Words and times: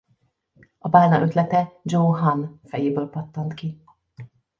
A 0.79 0.89
bálna 0.89 1.21
ötlete 1.21 1.79
Joe 1.83 2.19
Hahn 2.19 2.59
fejéből 2.63 3.09
pattant 3.09 3.53
ki. 3.53 3.83